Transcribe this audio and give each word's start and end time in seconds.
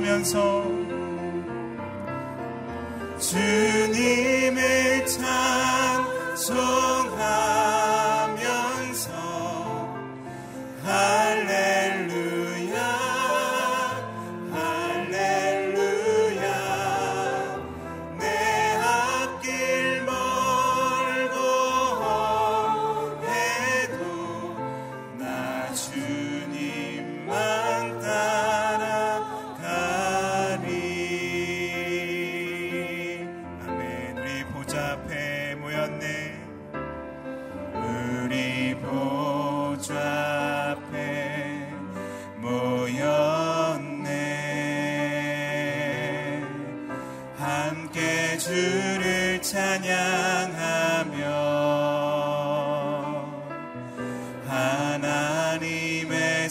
하면서 0.00 0.79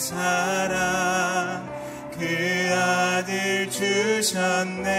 사랑 0.09 1.69
그 2.11 2.25
아들 2.73 3.69
주셨네. 3.69 4.89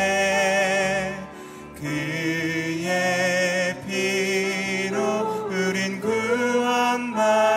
그의 1.75 3.77
피로 3.89 5.49
우린 5.49 6.01
구원받았네. 6.01 7.51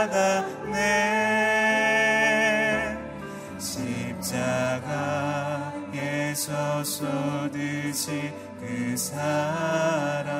십자가에서 5.93 6.83
쏟으시 6.83 8.33
그 8.59 8.97
사랑. 8.97 10.33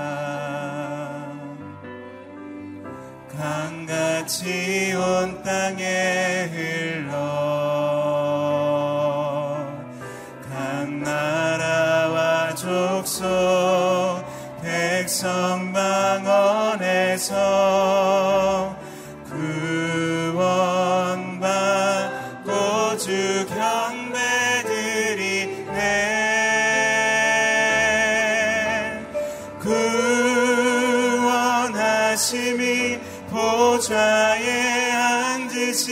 강같이 3.37 4.95
온 4.95 5.32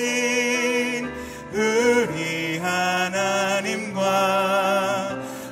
계신 0.01 1.13
우리 1.53 2.57
하나님과 2.57 4.01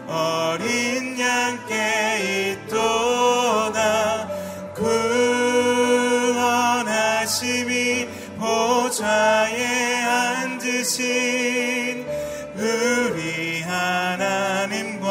어린 0.08 1.20
양께 1.20 2.58
있도다. 2.66 4.28
그 4.74 6.34
구원하심이 6.34 8.08
보좌에 8.40 10.02
앉으신 10.04 11.00
우리 12.56 13.62
하나님과 13.62 15.10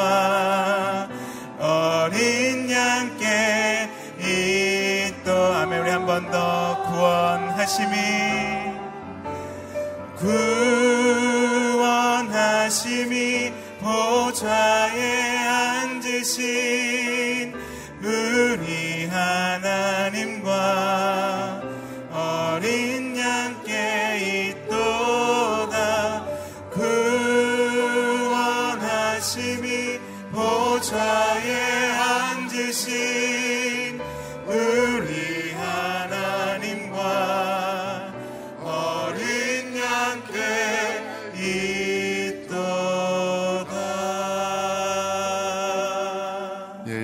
어린 1.61 2.69
양께 2.71 3.89
있도 4.21 5.33
아멘. 5.55 5.81
우리 5.83 5.91
한 5.91 6.05
번 6.07 6.31
더 6.31 6.83
구원하심이 6.91 8.28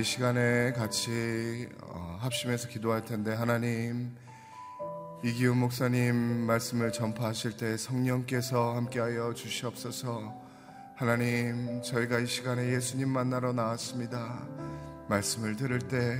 이 0.05 0.07
시간에 0.07 0.75
같이 0.75 1.67
어, 1.81 2.19
합심해서 2.21 2.69
기도할 2.69 3.07
텐데 3.07 3.33
하나님 3.33 4.15
이기훈 5.25 5.57
목사님 5.57 6.15
말씀을 6.15 6.93
전파하실 6.93 7.57
때 7.57 7.79
성령께서 7.79 8.75
함께하여 8.75 9.33
주시옵소서. 9.33 10.43
하나님 10.95 11.81
저희가 11.81 12.19
이 12.19 12.27
시간에 12.27 12.69
예수님 12.75 13.09
만나러 13.09 13.55
나왔습니다. 13.55 14.47
말씀을 15.09 15.57
들을 15.57 15.79
때 15.79 16.19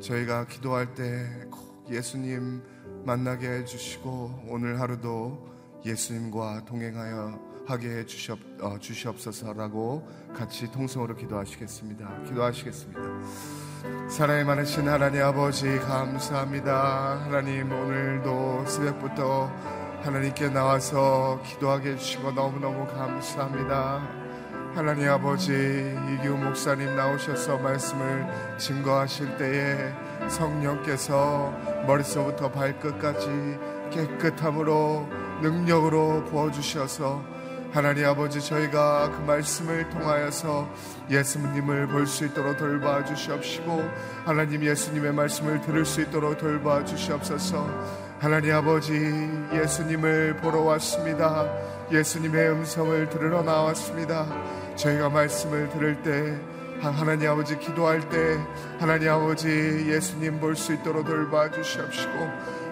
저희가 0.00 0.46
기도할 0.46 0.94
때 0.94 1.26
꼭 1.50 1.86
예수님 1.90 2.62
만나게 3.04 3.48
해주시고 3.48 4.44
오늘 4.46 4.78
하루도 4.78 5.44
예수님과 5.84 6.66
동행하여 6.66 7.47
하게 7.68 7.98
해 7.98 8.06
주시옵, 8.06 8.38
어, 8.62 8.78
주시옵소서라고 8.78 10.08
같이 10.34 10.72
통성으로 10.72 11.14
기도하시겠습니다. 11.14 12.22
기도하시겠습니다. 12.26 13.02
사랑이 14.08 14.42
많으신 14.44 14.88
하나님 14.88 15.22
아버지 15.22 15.76
감사합니다. 15.76 17.24
하나님 17.24 17.70
오늘도 17.70 18.64
새벽부터 18.66 19.52
하나님께 20.02 20.48
나와서 20.48 21.42
기도하게 21.44 21.92
해주시고 21.92 22.32
너무너무 22.32 22.86
감사합니다. 22.86 24.00
하나님 24.74 25.10
아버지 25.10 25.52
이기우 25.52 26.38
목사님 26.38 26.96
나오셔서 26.96 27.58
말씀을 27.58 28.56
증거하실 28.56 29.36
때에 29.36 29.92
성령께서 30.30 31.50
머릿속부터 31.86 32.50
발끝까지 32.50 33.58
깨끗함으로 33.90 35.06
능력으로 35.42 36.24
부어주셔서 36.24 37.37
하나님 37.72 38.06
아버지 38.06 38.40
저희가 38.40 39.10
그 39.10 39.20
말씀을 39.22 39.88
통하여서 39.90 40.68
예수님을 41.10 41.86
볼 41.88 42.06
수 42.06 42.24
있도록 42.24 42.56
돌봐 42.56 43.04
주시옵시고 43.04 43.82
하나님 44.24 44.64
예수님의 44.64 45.12
말씀을 45.12 45.60
들을 45.60 45.84
수 45.84 46.00
있도록 46.00 46.38
돌봐 46.38 46.84
주시옵소서. 46.84 47.68
하나님 48.18 48.54
아버지 48.54 48.92
예수님을 49.52 50.36
보러 50.38 50.60
왔습니다. 50.62 51.46
예수님의 51.92 52.50
음성을 52.52 53.08
들으러 53.10 53.42
나왔습니다. 53.42 54.26
저희가 54.76 55.10
말씀을 55.10 55.68
들을 55.70 56.02
때 56.02 56.36
하나님 56.80 57.30
아버지 57.30 57.58
기도할 57.58 58.08
때 58.08 58.38
하나님 58.80 59.10
아버지 59.10 59.48
예수님 59.48 60.40
볼 60.40 60.56
수 60.56 60.72
있도록 60.72 61.04
돌봐 61.06 61.50
주시옵시고 61.50 62.12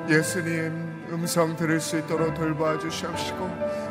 예수님 0.09 0.96
음성 1.11 1.57
들을 1.57 1.81
수 1.81 1.99
있도록 1.99 2.35
돌봐 2.35 2.79
주시옵시고 2.79 3.51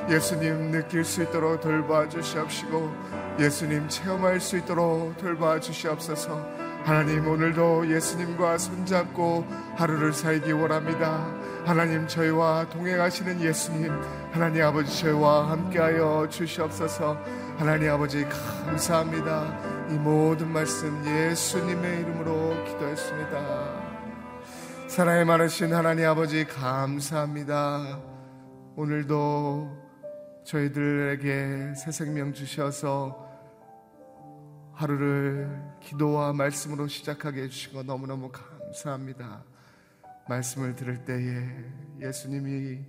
예수님 0.10 0.72
느낄 0.72 1.04
수 1.04 1.24
있도록 1.24 1.62
돌봐 1.62 2.08
주시옵시고 2.08 2.94
예수님 3.40 3.88
체험할 3.90 4.40
수 4.40 4.58
있도록 4.58 5.18
돌봐 5.18 5.60
주시옵소서. 5.60 6.66
하나님 6.84 7.28
오늘도 7.28 7.90
예수님과 7.92 8.58
손잡고 8.60 9.46
하루를 9.76 10.14
살기 10.14 10.52
원합니다. 10.52 11.26
하나님 11.66 12.08
저희와 12.08 12.70
동행하시는 12.70 13.42
예수님 13.42 13.92
하나님 14.32 14.64
아버지 14.64 15.02
저희와 15.02 15.50
함께하여 15.50 16.28
주시옵소서. 16.30 17.18
하나님 17.58 17.92
아버지 17.92 18.26
감사합니다. 18.26 19.76
이 19.90 19.94
모든 19.94 20.52
말씀 20.52 21.04
예수님의 21.06 22.02
이름으로 22.02 22.64
기도했습니다 22.66 23.85
사랑이 24.88 25.26
많으신 25.26 25.74
하나님 25.74 26.06
아버지 26.06 26.46
감사합니다. 26.46 28.00
오늘도 28.76 30.44
저희들에게 30.46 31.74
새 31.76 31.92
생명 31.92 32.32
주셔서 32.32 33.28
하루를 34.74 35.50
기도와 35.82 36.34
말씀으로 36.34 36.88
시작하게 36.88 37.44
해주시고 37.44 37.84
너무너무 37.84 38.32
감사합니다. 38.32 39.44
말씀을 40.30 40.76
들을 40.76 41.04
때에 41.04 41.50
예수님이 42.00 42.80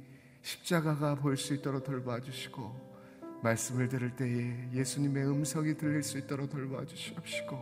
십자가가 0.42 1.14
보일 1.16 1.36
수 1.38 1.54
있도록 1.54 1.82
돌봐주시고 1.82 3.40
말씀을 3.42 3.88
들을 3.88 4.14
때에 4.14 4.68
예수님의 4.74 5.26
음성이 5.26 5.76
들릴 5.76 6.02
수 6.02 6.18
있도록 6.18 6.50
돌봐주시옵시고 6.50 7.58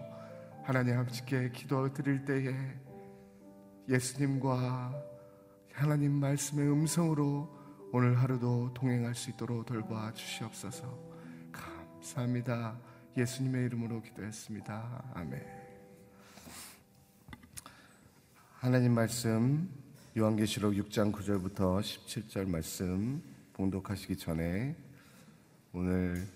하나님 0.65 0.99
아버지께 0.99 1.51
기도 1.51 1.93
드릴 1.93 2.25
때에 2.25 2.55
예수님과 3.89 4.95
하나님 5.73 6.13
말씀의 6.13 6.71
음성으로 6.71 7.53
오늘 7.93 8.19
하루도 8.19 8.73
동행할 8.73 9.15
수 9.15 9.31
있도록 9.31 9.67
돌봐 9.67 10.13
주시옵소서. 10.15 10.99
감사합니다. 11.53 12.79
예수님의 13.17 13.67
이름으로 13.67 14.01
기도했습니다. 14.01 15.13
아멘. 15.15 15.45
하나님 18.55 18.95
말씀 18.95 19.69
요한계시록 20.17 20.73
6장 20.75 21.13
9절부터 21.13 21.81
17절 21.81 22.49
말씀 22.49 23.23
봉독하시기 23.53 24.17
전에 24.17 24.75
오늘 25.73 26.27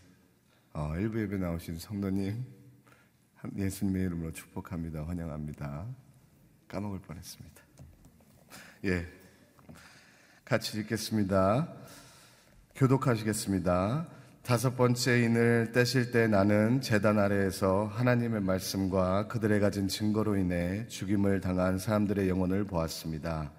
어, 0.75 0.95
일부 0.97 1.19
예배 1.23 1.39
나오신 1.39 1.79
성도님 1.79 2.45
예수님의 3.57 4.03
이름으로 4.05 4.33
축복합니다. 4.33 5.07
환영합니다. 5.07 6.08
까먹을 6.69 7.01
뻔했습니다. 7.01 7.63
예. 8.85 9.07
같이 10.45 10.79
읽겠습니다. 10.79 11.69
교독하시겠습니다. 12.75 14.07
다섯 14.43 14.77
번째 14.77 15.25
인을 15.25 15.73
떼실 15.73 16.11
때 16.11 16.27
나는 16.27 16.81
재단 16.81 17.19
아래에서 17.19 17.91
하나님의 17.93 18.41
말씀과 18.41 19.29
그들의 19.29 19.61
가진 19.61 19.89
증거로 19.89 20.37
인해 20.37 20.87
죽임을 20.89 21.41
당한 21.41 21.79
사람들의 21.79 22.29
영혼을 22.29 22.65
보았습니다. 22.65 23.51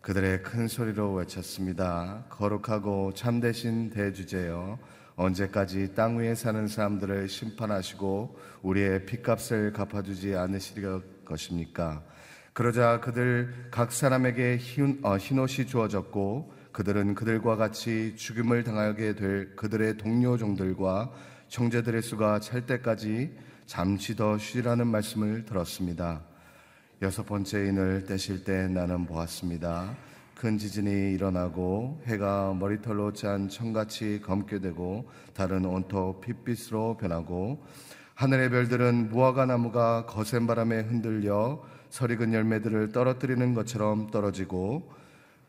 그들의 0.00 0.42
큰 0.42 0.68
소리로 0.68 1.14
외쳤습니다. 1.14 2.24
거룩하고 2.30 3.12
참되신 3.14 3.90
대주제여 3.90 4.78
언제까지 5.16 5.94
땅 5.94 6.18
위에 6.18 6.34
사는 6.34 6.68
사람들을 6.68 7.28
심판하시고 7.28 8.38
우리의 8.62 9.06
핏값을 9.06 9.72
갚아주지 9.72 10.36
않으실 10.36 11.24
것입니까? 11.24 12.02
그러자 12.54 13.00
그들 13.00 13.52
각 13.72 13.90
사람에게 13.90 14.58
흰, 14.58 15.00
어, 15.02 15.16
흰옷이 15.16 15.66
주어졌고 15.66 16.52
그들은 16.70 17.16
그들과 17.16 17.56
같이 17.56 18.14
죽임을 18.14 18.62
당하게 18.62 19.16
될 19.16 19.56
그들의 19.56 19.96
동료 19.96 20.36
종들과 20.36 21.10
형제들의 21.48 22.00
수가 22.00 22.38
찰 22.38 22.64
때까지 22.64 23.36
잠시 23.66 24.14
더 24.14 24.38
쉬라는 24.38 24.86
말씀을 24.86 25.44
들었습니다. 25.46 26.22
여섯 27.02 27.26
번째 27.26 27.66
인을 27.66 28.04
떼실 28.06 28.44
때 28.44 28.68
나는 28.68 29.04
보았습니다. 29.04 29.96
큰 30.36 30.56
지진이 30.56 31.12
일어나고 31.12 32.02
해가 32.06 32.54
머리털로 32.54 33.14
짠 33.14 33.48
청같이 33.48 34.20
검게 34.24 34.60
되고 34.60 35.10
달은 35.34 35.64
온통 35.64 36.20
핏빛으로 36.20 36.98
변하고 36.98 37.64
하늘의 38.14 38.50
별들은 38.50 39.08
무화과 39.08 39.46
나무가 39.46 40.06
거센 40.06 40.46
바람에 40.46 40.82
흔들려 40.82 41.60
설익은 41.94 42.32
열매들을 42.32 42.90
떨어뜨리는 42.90 43.54
것처럼 43.54 44.10
떨어지고 44.10 44.90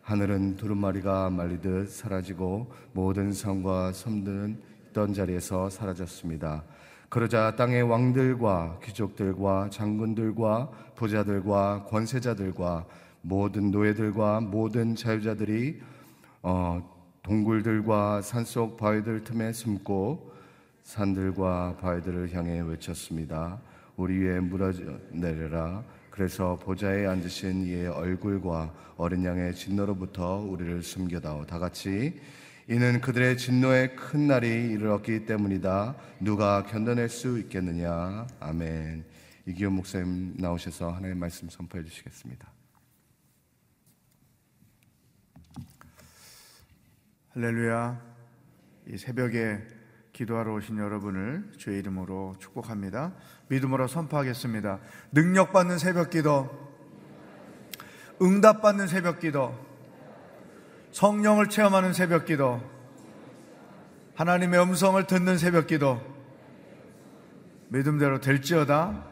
하늘은 0.04 0.58
두루마리가 0.58 1.32
말리듯 1.32 1.90
사라지고 1.90 2.72
모든 2.94 3.32
성과 3.32 3.92
섬들은 3.92 4.62
있던 4.90 5.16
자리에서 5.16 5.72
사라졌습니다. 5.72 6.64
그러자 7.10 7.56
땅의 7.56 7.82
왕들과 7.82 8.80
귀족들과 8.84 9.72
장군들과 9.72 10.70
부자들과 10.94 11.86
권세자들과 11.86 12.86
모든 13.24 13.72
노예들과 13.72 14.42
모든 14.42 14.96
자유자들이 14.96 15.82
어, 16.44 16.88
동굴들과 17.24 18.22
산속 18.22 18.78
바위들 18.78 19.24
틈에 19.24 19.52
숨고 19.52 20.32
산들과 20.84 21.78
바위들을 21.82 22.36
향해 22.36 22.62
외쳤습니다. 22.62 23.60
우리 23.98 24.20
위에 24.20 24.40
무너져 24.42 24.84
내려라. 25.10 25.84
그래서 26.16 26.56
보좌에 26.56 27.06
앉으신 27.06 27.66
이의 27.66 27.88
얼굴과 27.88 28.74
어린 28.96 29.26
양의 29.26 29.54
진노로부터 29.54 30.38
우리를 30.38 30.82
숨겨다오. 30.82 31.46
다 31.46 31.60
같이 31.60 32.22
이는 32.70 33.02
그들의 33.02 33.38
진노의 33.38 33.98
큰 33.98 34.28
날이 34.28 34.48
이르렀기 34.48 35.26
때문이다. 35.26 35.98
누가 36.22 36.64
견뎌낼 36.64 37.10
수 37.10 37.38
있겠느냐. 37.40 38.28
아멘. 38.40 39.04
이기호 39.46 39.70
목사님 39.72 40.36
나오셔서 40.38 40.88
하나님의 40.88 41.16
말씀 41.16 41.50
선포해 41.50 41.84
주시겠습니다. 41.84 42.50
할렐루야. 47.32 48.02
이 48.88 48.98
새벽에 48.98 49.60
기도하러 50.16 50.54
오신 50.54 50.78
여러분을 50.78 51.52
주의 51.58 51.78
이름으로 51.80 52.36
축복합니다. 52.40 53.12
믿음으로 53.50 53.88
선포하겠습니다. 53.88 54.80
능력받는 55.12 55.78
새벽 55.78 56.10
기도, 56.10 56.50
응답받는 58.22 58.88
새벽 58.88 59.20
기도, 59.20 59.54
성령을 60.92 61.50
체험하는 61.50 61.92
새벽 61.92 62.26
기도, 62.26 62.62
하나님의 64.16 64.62
음성을 64.62 65.06
듣는 65.06 65.38
새벽 65.38 65.68
기도, 65.68 66.02
믿음대로 67.68 68.22
될지어다. 68.22 69.04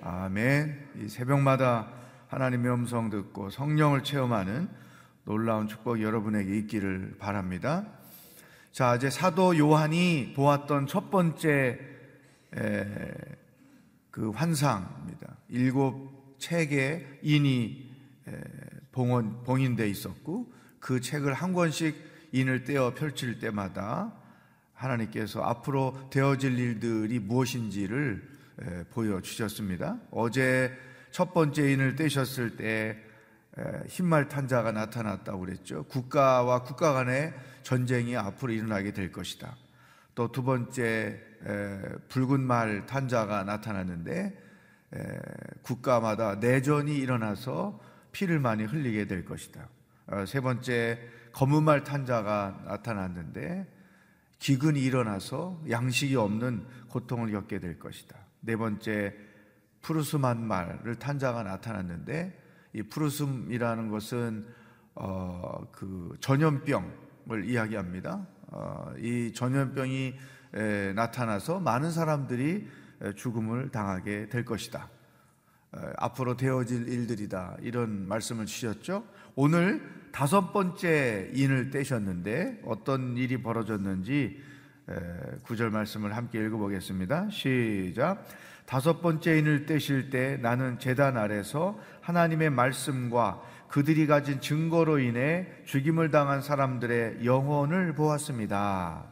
아멘. 0.00 0.88
이 1.02 1.08
새벽마다 1.08 1.88
하나님의 2.28 2.72
음성 2.72 3.10
듣고 3.10 3.50
성령을 3.50 4.04
체험하는 4.04 4.70
놀라운 5.24 5.68
축복이 5.68 6.02
여러분에게 6.02 6.56
있기를 6.56 7.16
바랍니다. 7.18 7.84
자, 8.76 8.94
이제 8.94 9.08
사도 9.08 9.56
요한이 9.56 10.34
보았던 10.36 10.86
첫 10.86 11.10
번째 11.10 11.78
에, 12.58 12.84
그 14.10 14.28
환상입니다. 14.28 15.34
일곱 15.48 16.36
책의 16.38 17.20
인이 17.22 17.90
에, 18.28 18.32
봉헌, 18.92 19.44
봉인돼 19.44 19.88
있었고 19.88 20.52
그 20.78 21.00
책을 21.00 21.32
한 21.32 21.54
권씩 21.54 21.96
인을 22.32 22.64
떼어 22.64 22.92
펼칠 22.92 23.38
때마다 23.38 24.12
하나님께서 24.74 25.40
앞으로 25.40 26.10
되어질 26.10 26.58
일들이 26.58 27.18
무엇인지를 27.18 28.28
에, 28.60 28.84
보여주셨습니다. 28.90 29.96
어제 30.10 30.70
첫 31.12 31.32
번째 31.32 31.72
인을 31.72 31.96
떼셨을 31.96 32.58
때 32.58 33.02
흰말 33.88 34.28
탄자가 34.28 34.72
나타났다고 34.72 35.40
그랬죠. 35.40 35.84
국가와 35.84 36.62
국가 36.62 36.92
간의 36.92 37.34
전쟁이 37.62 38.16
앞으로 38.16 38.52
일어나게 38.52 38.92
될 38.92 39.10
것이다. 39.12 39.56
또 40.14 40.32
두 40.32 40.42
번째 40.42 41.20
붉은 42.08 42.40
말 42.40 42.86
탄자가 42.86 43.44
나타났는데 43.44 44.36
국가마다 45.62 46.36
내전이 46.36 46.96
일어나서 46.96 47.80
피를 48.12 48.40
많이 48.40 48.64
흘리게 48.64 49.06
될 49.06 49.24
것이다. 49.24 49.68
어, 50.06 50.24
세 50.26 50.40
번째 50.40 50.98
검은 51.32 51.64
말 51.64 51.84
탄자가 51.84 52.62
나타났는데 52.64 53.66
기근이 54.38 54.80
일어나서 54.80 55.62
양식이 55.68 56.16
없는 56.16 56.64
고통을 56.88 57.30
겪게 57.32 57.58
될 57.58 57.78
것이다. 57.78 58.16
네 58.40 58.56
번째 58.56 59.14
푸르스만 59.82 60.46
말을 60.46 60.94
탄자가 60.96 61.42
나타났는데 61.42 62.45
이 62.76 62.82
푸르숨이라는 62.82 63.88
것은 63.88 64.46
어, 64.94 65.66
그 65.72 66.14
전염병을 66.20 67.46
이야기합니다. 67.46 68.26
어, 68.48 68.92
이 68.98 69.32
전염병이 69.34 70.14
에, 70.52 70.92
나타나서 70.92 71.60
많은 71.60 71.90
사람들이 71.90 72.68
죽음을 73.14 73.70
당하게 73.70 74.28
될 74.28 74.44
것이다. 74.44 74.90
에, 75.74 75.80
앞으로 75.96 76.36
되어질 76.36 76.88
일들이다. 76.88 77.56
이런 77.62 78.06
말씀을 78.08 78.44
주셨죠. 78.44 79.06
오늘 79.36 79.82
다섯 80.12 80.52
번째 80.52 81.30
인을 81.32 81.70
떼셨는데 81.70 82.60
어떤 82.66 83.16
일이 83.16 83.42
벌어졌는지 83.42 84.38
구절 85.42 85.70
말씀을 85.70 86.16
함께 86.16 86.44
읽어보겠습니다. 86.44 87.30
시작. 87.30 88.24
다섯 88.66 89.00
번째 89.00 89.38
인을 89.38 89.66
떼실 89.66 90.10
때 90.10 90.36
나는 90.36 90.78
재단 90.78 91.16
아래서 91.16 91.78
하나님의 92.02 92.50
말씀과 92.50 93.42
그들이 93.68 94.06
가진 94.06 94.40
증거로 94.40 94.98
인해 94.98 95.48
죽임을 95.64 96.10
당한 96.10 96.40
사람들의 96.40 97.24
영혼을 97.24 97.94
보았습니다. 97.94 99.04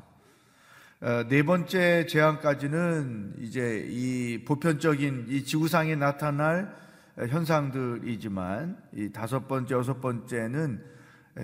어, 1.00 1.25
네 1.28 1.43
번째 1.43 2.07
재앙까지는 2.07 3.35
이제 3.40 3.85
이 3.88 4.45
보편적인 4.45 5.26
이 5.28 5.45
지구상에 5.45 5.97
나타날 5.97 6.75
현상들이지만 7.16 8.76
이 8.95 9.12
다섯 9.12 9.47
번째, 9.47 9.75
여섯 9.75 10.00
번째는 10.00 10.83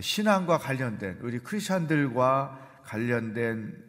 신앙과 0.00 0.58
관련된 0.58 1.18
우리 1.22 1.40
크리스천들과 1.40 2.69
관련된 2.84 3.86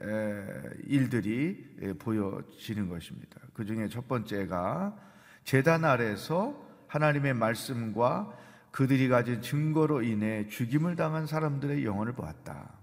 일들이 0.88 1.96
보여지는 2.00 2.90
것입니다. 2.90 3.40
그 3.54 3.66
중에 3.66 3.88
첫 3.88 4.08
번째가 4.08 4.98
재단 5.44 5.86
아래서 5.86 6.68
하나님의 6.88 7.34
말씀과 7.34 8.38
그들이 8.72 9.10
가진 9.10 9.42
증거로 9.42 10.02
인해 10.02 10.48
죽임을 10.48 10.96
당한 10.96 11.28
사람들의 11.28 11.84
영혼을 11.86 12.14
보았다. 12.14 12.74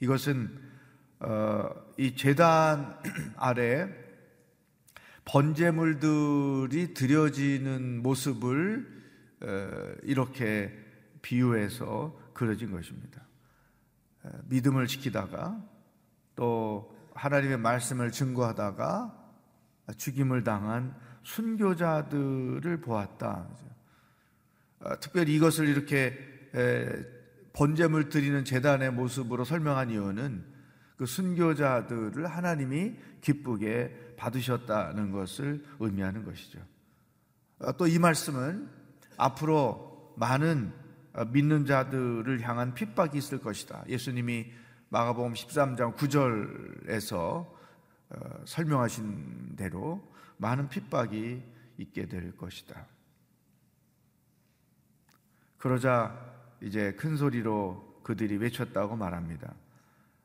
이것은 0.00 0.74
어, 1.20 1.70
이 1.96 2.14
재단 2.16 2.98
아래 3.36 3.88
번제물들이 5.24 6.92
드려지는 6.92 8.02
모습을 8.02 8.86
어, 9.42 9.94
이렇게 10.02 10.72
비유해서 11.22 12.20
그려진 12.34 12.70
것입니다. 12.70 13.23
믿음을 14.44 14.86
지키다가 14.86 15.62
또 16.34 16.94
하나님의 17.14 17.58
말씀을 17.58 18.10
증거하다가 18.10 19.24
죽임을 19.96 20.44
당한 20.44 20.94
순교자들을 21.22 22.80
보았다. 22.80 23.48
어, 24.80 25.00
특별히 25.00 25.34
이것을 25.34 25.68
이렇게 25.68 26.16
번제물 27.52 28.08
드리는 28.08 28.44
재단의 28.44 28.92
모습으로 28.92 29.44
설명한 29.44 29.90
이유는 29.90 30.44
그 30.96 31.06
순교자들을 31.06 32.26
하나님이 32.26 32.96
기쁘게 33.20 34.14
받으셨다는 34.16 35.10
것을 35.10 35.64
의미하는 35.80 36.24
것이죠. 36.24 36.60
어, 37.58 37.76
또이 37.76 37.98
말씀은 37.98 38.68
앞으로 39.16 40.14
많은 40.16 40.72
어, 40.72 40.83
믿는 41.32 41.64
자들을 41.64 42.40
향한 42.40 42.74
핍박이 42.74 43.16
있을 43.16 43.38
것이다. 43.38 43.84
예수님이 43.88 44.50
마가복음 44.88 45.34
13장 45.34 45.94
9절에서 45.96 47.46
어, 48.10 48.44
설명하신 48.44 49.56
대로 49.56 50.12
많은 50.36 50.68
핍박이 50.68 51.42
있게 51.78 52.06
될 52.06 52.36
것이다. 52.36 52.86
그러자 55.58 56.34
이제 56.60 56.92
큰 56.92 57.16
소리로 57.16 58.00
그들이 58.02 58.36
외쳤다고 58.36 58.96
말합니다. 58.96 59.54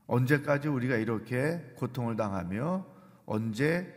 언제까지 0.07 0.67
우리가 0.67 0.97
이렇게 0.97 1.73
고통을 1.75 2.15
당하며 2.15 2.85
언제 3.25 3.95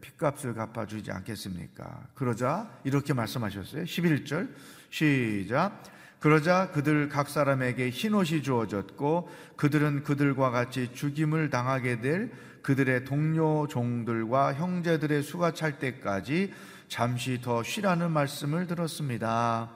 핏값을 0.00 0.54
갚아주지 0.54 1.10
않겠습니까? 1.10 2.08
그러자 2.14 2.80
이렇게 2.84 3.12
말씀하셨어요. 3.12 3.84
11절 3.84 4.54
시작 4.90 5.82
그러자 6.20 6.70
그들 6.72 7.08
각 7.08 7.28
사람에게 7.28 7.90
흰옷이 7.90 8.42
주어졌고 8.42 9.28
그들은 9.56 10.02
그들과 10.02 10.50
같이 10.50 10.92
죽임을 10.92 11.50
당하게 11.50 12.00
될 12.00 12.32
그들의 12.62 13.04
동료 13.04 13.66
종들과 13.68 14.54
형제들의 14.54 15.22
수가 15.22 15.52
찰 15.52 15.78
때까지 15.78 16.52
잠시 16.88 17.40
더 17.40 17.62
쉬라는 17.62 18.10
말씀을 18.10 18.66
들었습니다. 18.66 19.70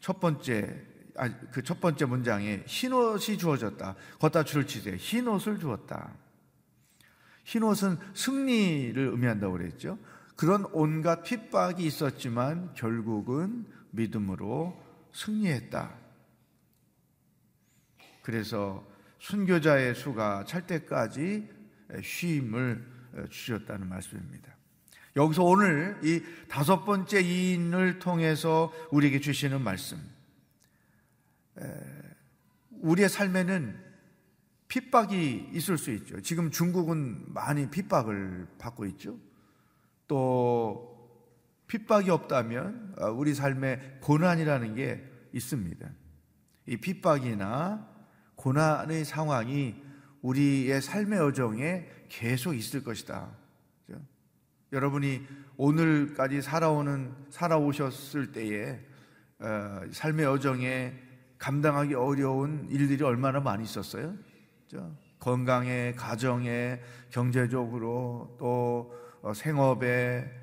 첫 0.00 0.20
번째 0.20 0.82
아, 1.16 1.28
그첫 1.50 1.80
번째 1.80 2.04
문장에 2.04 2.62
흰옷이 2.64 3.38
주어졌다. 3.38 3.96
걷다 4.20 4.44
줄을 4.44 4.66
치세요. 4.66 4.94
흰옷을 4.94 5.58
주었다. 5.58 6.12
흰옷은 7.44 7.98
승리를 8.14 8.96
의미한다고 8.96 9.54
그랬죠. 9.54 9.98
그런 10.36 10.64
온갖 10.72 11.24
핍박이 11.24 11.84
있었지만 11.84 12.70
결국은 12.74 13.66
믿음으로 13.90 14.87
승리했다. 15.12 15.94
그래서 18.22 18.86
순교자의 19.18 19.94
수가 19.94 20.44
찰 20.44 20.66
때까지 20.66 21.48
쉼을 22.02 22.86
주셨다는 23.30 23.88
말씀입니다. 23.88 24.54
여기서 25.16 25.42
오늘 25.42 25.98
이 26.04 26.22
다섯 26.48 26.84
번째 26.84 27.20
이인을 27.20 27.98
통해서 27.98 28.72
우리에게 28.92 29.20
주시는 29.20 29.62
말씀. 29.62 29.98
우리의 32.70 33.08
삶에는 33.08 33.88
핍박이 34.68 35.50
있을 35.54 35.78
수 35.78 35.90
있죠. 35.92 36.20
지금 36.20 36.50
중국은 36.50 37.32
많이 37.32 37.70
핍박을 37.70 38.46
받고 38.58 38.84
있죠. 38.86 39.18
또 40.06 40.97
핍박이 41.68 42.10
없다면 42.10 42.94
어, 42.98 43.10
우리 43.10 43.34
삶에 43.34 43.98
고난이라는 44.00 44.74
게 44.74 45.04
있습니다. 45.32 45.88
이 46.66 46.76
핍박이나 46.76 47.88
고난의 48.34 49.04
상황이 49.04 49.76
우리의 50.22 50.82
삶의 50.82 51.18
여정에 51.18 51.86
계속 52.08 52.54
있을 52.54 52.82
것이다. 52.82 53.30
여러분이 54.72 55.26
오늘까지 55.56 56.42
살아오는 56.42 57.14
살아오셨을 57.30 58.32
때에 58.32 58.78
어, 59.38 59.80
삶의 59.90 60.26
여정에 60.26 60.94
감당하기 61.38 61.94
어려운 61.94 62.68
일들이 62.70 63.02
얼마나 63.02 63.40
많이 63.40 63.64
있었어요. 63.64 64.14
건강에, 65.18 65.92
가정에, 65.92 66.80
경제적으로 67.10 68.36
또 68.38 68.92
어, 69.22 69.32
생업에 69.32 70.30
어, 70.30 70.37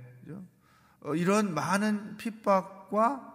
이런 1.14 1.54
많은 1.54 2.18
핍박과 2.18 3.34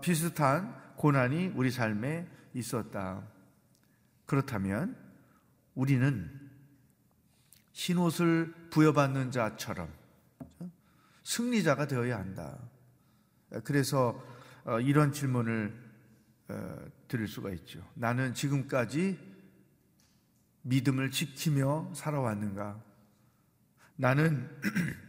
비슷한 0.00 0.74
고난이 0.96 1.52
우리 1.54 1.70
삶에 1.70 2.28
있었다. 2.54 3.22
그렇다면 4.26 4.96
우리는 5.74 6.30
흰옷을 7.72 8.54
부여받는 8.70 9.30
자처럼 9.30 9.92
승리자가 11.24 11.86
되어야 11.86 12.18
한다. 12.18 12.58
그래서 13.64 14.22
어, 14.64 14.80
이런 14.80 15.12
질문을 15.12 15.74
어, 16.48 16.78
드릴 17.08 17.28
수가 17.28 17.50
있죠. 17.50 17.86
나는 17.94 18.34
지금까지 18.34 19.18
믿음을 20.62 21.10
지키며 21.10 21.92
살아왔는가? 21.94 22.80
나는 23.96 24.50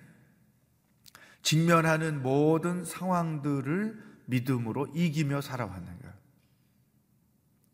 직면하는 1.46 2.24
모든 2.24 2.84
상황들을 2.84 4.04
믿음으로 4.26 4.88
이기며 4.96 5.42
살아왔는가? 5.42 6.12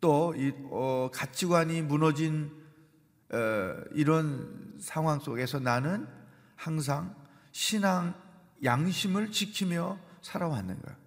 또이 0.02 0.54
어, 0.72 1.10
가치관이 1.14 1.82
무너진 1.84 2.52
어, 3.32 3.38
이런 3.94 4.76
상황 4.78 5.20
속에서 5.20 5.60
나는 5.60 6.06
항상 6.58 7.16
신앙 7.54 8.14
양심을 8.62 9.32
지키며 9.32 9.98
살아왔는가? 10.22 10.98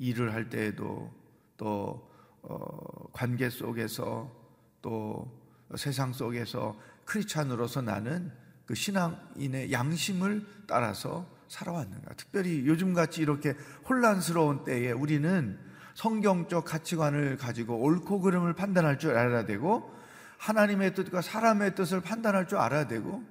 일을 0.00 0.34
할 0.34 0.50
때에도 0.50 1.14
또 1.56 2.10
어, 2.42 3.12
관계 3.12 3.48
속에서 3.48 4.34
또 4.82 5.30
세상 5.76 6.12
속에서 6.12 6.76
크리스찬으로서 7.04 7.82
나는 7.82 8.32
그 8.66 8.74
신앙인의 8.74 9.70
양심을 9.70 10.44
따라서 10.66 11.37
살아왔는가? 11.48 12.14
특별히 12.14 12.66
요즘 12.66 12.94
같이 12.94 13.22
이렇게 13.22 13.56
혼란스러운 13.88 14.64
때에 14.64 14.92
우리는 14.92 15.58
성경적 15.94 16.64
가치관을 16.64 17.36
가지고 17.36 17.80
옳고 17.80 18.20
그름을 18.20 18.54
판단할 18.54 18.98
줄 18.98 19.16
알아야 19.16 19.44
되고 19.44 19.92
하나님의 20.38 20.94
뜻과 20.94 21.22
사람의 21.22 21.74
뜻을 21.74 22.00
판단할 22.00 22.46
줄 22.46 22.58
알아야 22.58 22.86
되고 22.86 23.24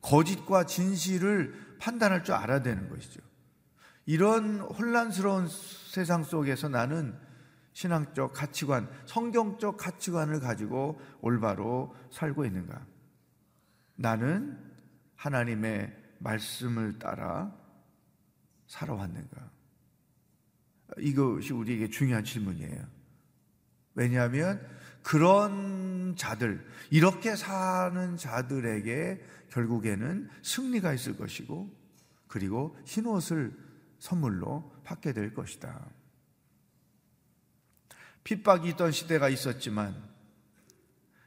거짓과 0.00 0.64
진실을 0.66 1.76
판단할 1.80 2.22
줄 2.22 2.34
알아야 2.34 2.62
되는 2.62 2.88
것이죠. 2.88 3.20
이런 4.06 4.60
혼란스러운 4.60 5.48
세상 5.48 6.22
속에서 6.22 6.68
나는 6.68 7.14
신앙적 7.72 8.32
가치관, 8.32 8.88
성경적 9.06 9.76
가치관을 9.76 10.40
가지고 10.40 11.00
올바로 11.20 11.94
살고 12.12 12.44
있는가? 12.44 12.86
나는 13.96 14.58
하나님의 15.16 16.03
말씀을 16.24 16.98
따라 16.98 17.54
살아왔는가? 18.66 19.50
이것이 20.98 21.52
우리에게 21.52 21.88
중요한 21.88 22.24
질문이에요. 22.24 22.86
왜냐하면 23.94 24.66
그런 25.02 26.16
자들, 26.16 26.66
이렇게 26.90 27.36
사는 27.36 28.16
자들에게 28.16 29.22
결국에는 29.50 30.28
승리가 30.42 30.94
있을 30.94 31.16
것이고, 31.16 31.70
그리고 32.26 32.76
흰 32.84 33.06
옷을 33.06 33.56
선물로 33.98 34.72
받게 34.82 35.12
될 35.12 35.34
것이다. 35.34 35.88
핍박이 38.24 38.70
있던 38.70 38.92
시대가 38.92 39.28
있었지만, 39.28 39.94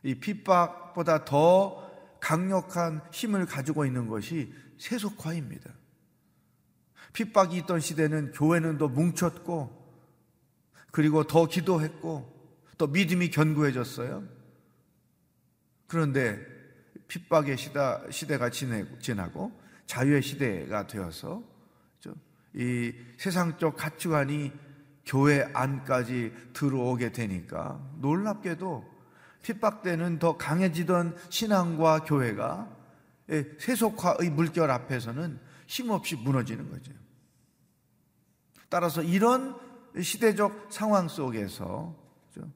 이 0.04 0.16
핍박보다 0.16 1.24
더 1.26 1.88
강력한 2.20 3.02
힘을 3.12 3.46
가지고 3.46 3.86
있는 3.86 4.08
것이 4.08 4.54
세속화입니다. 4.78 5.72
핍박이 7.14 7.58
있던 7.58 7.80
시대는 7.80 8.32
교회는 8.32 8.78
더 8.78 8.88
뭉쳤고 8.88 9.76
그리고 10.92 11.24
더 11.26 11.48
기도했고 11.48 12.36
또 12.78 12.88
믿음이 12.88 13.30
견고해졌어요. 13.32 14.24
그런데 15.88 16.40
핍박의 17.08 17.58
시다, 17.58 18.02
시대가 18.10 18.50
지나고 18.50 19.52
자유의 19.86 20.22
시대가 20.22 20.86
되어서 20.86 21.44
이 22.54 22.94
세상적 23.18 23.78
가치관이 23.78 24.52
교회 25.06 25.50
안까지 25.54 26.34
들어오게 26.54 27.12
되니까 27.14 27.80
놀랍게도 28.00 28.98
핍박되는 29.44 30.20
더 30.20 30.38
강해지던 30.38 31.16
신앙과 31.30 32.04
교회가 32.04 32.77
세속화의 33.60 34.30
물결 34.32 34.72
앞에서는 34.72 35.40
힘없이 35.68 36.16
무너지는 36.16 36.70
거죠. 36.70 36.94
따라서 38.70 39.02
이런 39.02 39.56
시대적 40.00 40.68
상황 40.70 41.08
속에서 41.08 41.96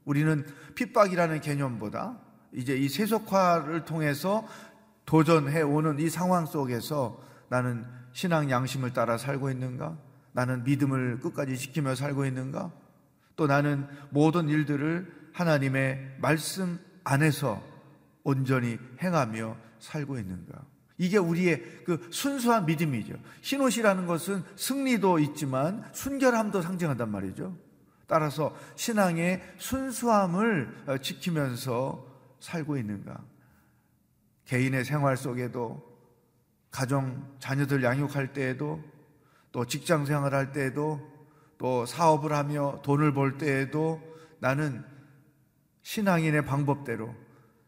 우리는 0.06 0.46
핍박이라는 0.76 1.42
개념보다 1.42 2.20
이제 2.54 2.76
이 2.76 2.88
세속화를 2.90 3.86
통해서 3.86 4.48
도전해 5.06 5.62
오는 5.62 6.00
이 6.00 6.10
상황 6.10 6.46
속에서 6.46 7.22
나는 7.50 7.86
신앙 8.14 8.50
양심을 8.50 8.94
따라 8.94 9.18
살고 9.18 9.50
있는가? 9.52 9.98
나는 10.34 10.64
믿음을 10.64 11.20
끝까지 11.20 11.58
지키며 11.58 11.96
살고 11.96 12.26
있는가? 12.26 12.72
또 13.36 13.48
나는 13.48 13.88
모든 14.10 14.50
일들을 14.50 15.32
하나님의 15.34 16.18
말씀 16.20 16.80
안에서 17.04 17.62
온전히 18.24 18.78
행하며 19.02 19.56
살고 19.82 20.18
있는가? 20.18 20.66
이게 20.98 21.18
우리의 21.18 21.84
그 21.84 22.08
순수한 22.12 22.66
믿음이죠. 22.66 23.16
흰옷이라는 23.42 24.06
것은 24.06 24.44
승리도 24.56 25.20
있지만 25.20 25.84
순결함도 25.94 26.62
상징한단 26.62 27.10
말이죠. 27.10 27.58
따라서 28.08 28.56
신앙의 28.76 29.42
순수함을 29.58 30.84
어, 30.88 30.98
지키면서 31.00 32.06
살고 32.40 32.78
있는가? 32.78 33.24
개인의 34.46 34.86
생활 34.86 35.18
속에도 35.18 35.92
가정 36.70 37.36
자녀들 37.40 37.84
양육할 37.84 38.34
때에도 38.34 38.84
또 39.52 39.66
직장 39.66 40.06
생활할 40.06 40.52
때에도 40.52 41.02
또 41.58 41.86
사업을 41.86 42.34
하며 42.34 42.80
돈을 42.84 43.14
벌 43.14 43.38
때에도 43.38 44.02
나는 44.40 44.84
신앙인의 45.84 46.46
방법대로 46.46 47.14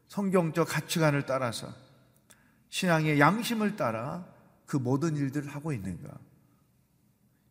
성경적 0.07 0.67
가치관을 0.67 1.25
따라서 1.25 1.67
신앙의 2.73 3.19
양심을 3.19 3.75
따라 3.75 4.25
그 4.65 4.77
모든 4.77 5.15
일들을 5.15 5.47
하고 5.47 5.71
있는가? 5.73 6.09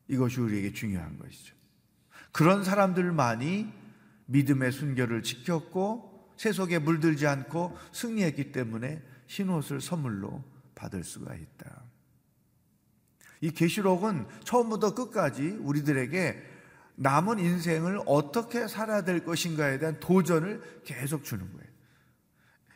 이것이 0.09 0.41
우리에게 0.41 0.73
중요한 0.73 1.17
것이죠. 1.17 1.55
그런 2.33 2.65
사람들만이 2.65 3.73
믿음의 4.27 4.73
순결을 4.73 5.23
지켰고 5.23 6.33
세속에 6.37 6.81
물들지 6.81 7.29
않고 7.29 7.79
승리했기 7.93 8.51
때문에 8.51 9.01
흰옷을 9.29 9.81
선물로 9.81 10.43
받을 10.75 11.05
수가 11.05 11.37
있다. 11.37 11.85
이 13.43 13.53
계시록은 13.53 14.27
처음부터 14.43 14.97
끝까지 14.97 15.51
우리들에게 15.61 16.43
남은 16.97 17.39
인생을 17.39 18.01
어떻게 18.07 18.67
살아야 18.67 19.05
될 19.05 19.25
것인가에 19.25 19.79
대한 19.79 20.01
도전을 20.01 20.83
계속 20.83 21.23
주는 21.23 21.49
거예요. 21.53 21.72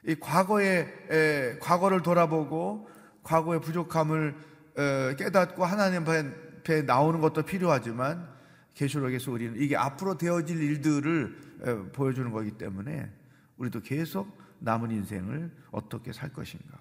이 0.07 0.15
과거의 0.15 0.87
에, 1.11 1.59
과거를 1.59 2.03
돌아보고 2.03 2.89
과거의 3.23 3.61
부족함을 3.61 4.37
에, 4.77 5.17
깨닫고 5.17 5.65
하나님 5.65 6.03
앞에 6.03 6.83
나오는 6.83 7.21
것도 7.21 7.43
필요하지만 7.43 8.29
계시록에서 8.75 9.33
우리는 9.33 9.61
이게 9.61 9.77
앞으로 9.77 10.17
되어질 10.17 10.63
일들을 10.63 11.39
에, 11.63 11.75
보여주는 11.93 12.31
거기 12.31 12.53
때문에 12.53 13.11
우리도 13.57 13.81
계속 13.81 14.39
남은 14.61 14.91
인생을 14.91 15.51
어떻게 15.71 16.13
살 16.13 16.33
것인가. 16.33 16.81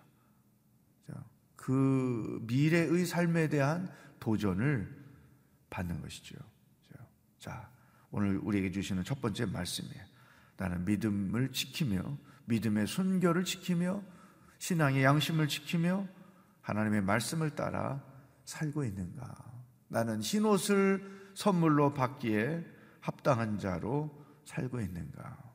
자, 1.08 1.24
그 1.56 2.40
미래의 2.44 3.06
삶에 3.06 3.50
대한 3.50 3.90
도전을 4.20 4.90
받는 5.70 6.02
것이죠. 6.02 6.36
자, 7.40 7.70
오늘 8.10 8.38
우리에게 8.38 8.72
주시는 8.72 9.04
첫 9.04 9.22
번째 9.22 9.46
말씀이에요. 9.46 10.04
나는 10.58 10.86
믿음을 10.86 11.52
지키며 11.52 12.18
믿음의 12.46 12.88
순결을 12.88 13.44
지키며 13.44 14.02
신앙의 14.60 15.04
양심을 15.04 15.48
지키며 15.48 16.08
하나님의 16.62 17.02
말씀을 17.02 17.52
따라 17.52 18.04
살고 18.46 18.84
있는가? 18.84 19.36
나는 19.88 20.22
흰 20.22 20.46
옷을 20.46 21.32
선물로 21.36 21.94
받기에 21.94 22.66
합당한 23.02 23.60
자로 23.60 24.26
살고 24.46 24.80
있는가? 24.82 25.46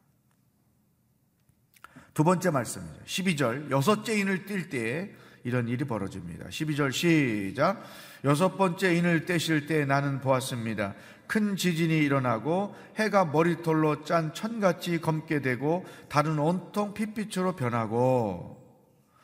두 2.15 2.25
번째 2.25 2.51
말씀이죠. 2.51 3.05
12절, 3.05 3.71
여섯째 3.71 4.19
인을 4.19 4.45
뛸 4.47 4.69
때에 4.69 5.15
이런 5.45 5.69
일이 5.69 5.85
벌어집니다. 5.85 6.49
12절 6.49 6.93
시작. 6.93 7.83
여섯 8.25 8.57
번째 8.57 8.95
인을 8.95 9.25
떼실 9.25 9.67
때 9.67 9.85
나는 9.85 10.21
보았습니다. 10.21 10.95
큰 11.27 11.57
지진이 11.57 11.97
일어나고 11.99 12.75
해가 12.97 13.27
머리털로 13.27 14.03
짠 14.05 14.35
천같이 14.35 15.01
검게 15.01 15.41
되고 15.41 15.87
달은 16.09 16.39
온통 16.39 16.93
핏빛으로 16.93 17.55
변하고 17.55 18.61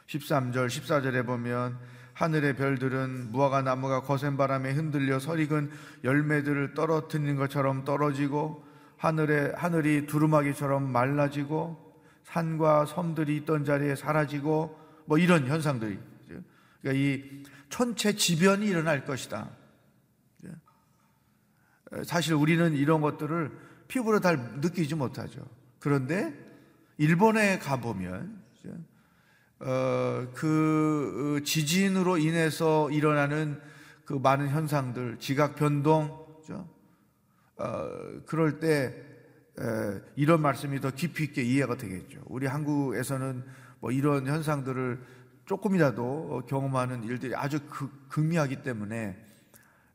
13절 0.06 0.68
14절에 0.68 1.26
보면 1.26 1.76
하늘의 2.14 2.56
별들은 2.56 3.32
무화과 3.32 3.62
나무가 3.62 4.02
거센 4.02 4.36
바람에 4.36 4.70
흔들려 4.72 5.18
설익은 5.18 5.70
열매들을 6.04 6.74
떨어뜨리는 6.74 7.36
것처럼 7.36 7.84
떨어지고 7.84 8.64
하늘에 8.96 9.52
하늘이 9.54 10.06
두루마기처럼 10.06 10.90
말라지고 10.90 11.76
산과 12.24 12.86
섬들이 12.86 13.36
있던 13.38 13.64
자리에 13.64 13.96
사라지고 13.96 14.85
뭐 15.06 15.18
이런 15.18 15.46
현상들이 15.46 15.98
그러니까 16.82 17.02
이 17.02 17.42
천체 17.68 18.14
지변이 18.14 18.66
일어날 18.66 19.04
것이다. 19.04 19.50
사실 22.04 22.34
우리는 22.34 22.74
이런 22.74 23.00
것들을 23.00 23.50
피부로 23.88 24.20
잘 24.20 24.36
느끼지 24.60 24.94
못하죠. 24.94 25.46
그런데 25.78 26.34
일본에 26.98 27.58
가 27.58 27.80
보면 27.80 28.44
어, 29.58 30.28
그 30.34 31.40
지진으로 31.44 32.18
인해서 32.18 32.90
일어나는 32.90 33.60
그 34.04 34.12
많은 34.14 34.48
현상들, 34.48 35.18
지각 35.18 35.56
변동, 35.56 36.26
어, 37.56 37.88
그럴 38.26 38.60
때 38.60 38.84
에, 38.84 39.05
이런 40.16 40.42
말씀이 40.42 40.80
더 40.80 40.90
깊이 40.90 41.24
있게 41.24 41.42
이해가 41.42 41.76
되겠죠. 41.76 42.20
우리 42.26 42.46
한국에서는 42.46 43.44
뭐 43.80 43.90
이런 43.90 44.26
현상들을 44.26 45.00
조금이라도 45.46 46.42
경험하는 46.48 47.04
일들이 47.04 47.34
아주 47.34 47.60
극, 47.68 48.08
극미하기 48.08 48.62
때문에 48.62 49.16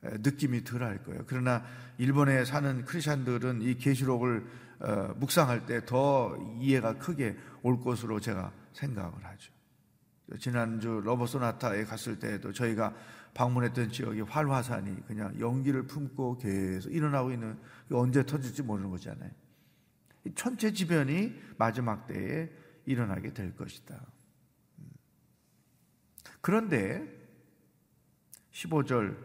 느낌이 0.02 0.63
덜할 0.63 1.04
거예요. 1.04 1.24
그러나 1.28 1.63
일본에 1.97 2.45
사는 2.45 2.86
크리스천들은 2.86 3.62
이 3.62 3.76
계시록을 3.76 4.45
어, 4.80 5.13
묵상할 5.17 5.67
때 5.67 5.86
더 5.86 6.36
이해가 6.60 6.97
크게 6.97 7.38
올 7.62 7.80
것으로 7.80 8.19
제가 8.19 8.52
생각을 8.74 9.13
하죠. 9.24 9.52
지난주 10.39 11.02
러버소나타에 11.04 11.84
갔을 11.84 12.17
때에도 12.17 12.52
저희가 12.52 12.95
방문했던 13.36 13.91
지역이 13.91 14.21
활화산이 14.21 15.06
그냥 15.06 15.39
연기를 15.39 15.84
품고 15.86 16.39
계속 16.39 16.89
일어나고 16.89 17.32
있는 17.32 17.60
언제 17.91 18.26
터질지 18.26 18.63
모르는 18.63 18.89
거잖아요. 18.89 19.30
천체지변이 20.36 21.36
마지막 21.58 22.08
때에 22.08 22.50
일어나게 22.86 23.34
될 23.34 23.56
것이다. 23.56 24.00
그런데 26.42 27.08
15절, 28.52 29.16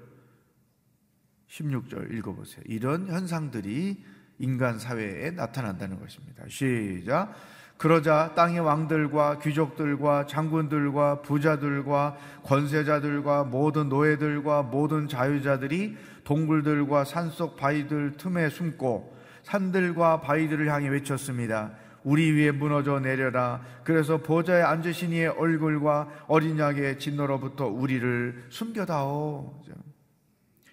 16절 1.49 2.13
읽어보세요. 2.15 2.63
이런 2.67 3.09
현상들이 3.09 4.05
인간 4.39 4.79
사회에 4.79 5.31
나타난다는 5.31 5.99
것입니다. 5.99 6.45
시작. 6.49 7.35
그러자 7.79 8.33
땅의 8.35 8.61
왕들과 8.61 9.39
귀족들과 9.39 10.27
장군들과 10.27 11.23
부자들과 11.23 12.17
권세자들과 12.43 13.45
모든 13.45 13.89
노예들과 13.89 14.63
모든 14.63 15.09
자유자들이 15.09 15.97
동굴들과 16.25 17.05
산속 17.05 17.57
바위들 17.57 18.17
틈에 18.17 18.49
숨고 18.49 19.16
산들과 19.47 20.21
바위들을 20.23 20.69
향해 20.73 20.89
외쳤습니다. 20.89 21.73
우리 22.03 22.33
위에 22.33 22.51
무너져 22.51 22.99
내려라. 23.01 23.65
그래서 23.85 24.19
보좌에 24.19 24.63
앉으신 24.63 25.13
이의 25.13 25.29
얼굴과 25.29 26.25
어린 26.27 26.59
양의 26.59 26.99
진노로부터 26.99 27.67
우리를 27.67 28.47
숨겨다오. 28.49 29.63